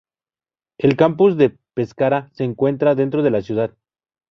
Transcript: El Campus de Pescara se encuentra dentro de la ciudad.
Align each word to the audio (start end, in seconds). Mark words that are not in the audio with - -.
El 0.79 0.97
Campus 0.97 1.37
de 1.37 1.59
Pescara 1.75 2.31
se 2.33 2.43
encuentra 2.43 2.95
dentro 2.95 3.21
de 3.21 3.29
la 3.29 3.43
ciudad. 3.43 3.77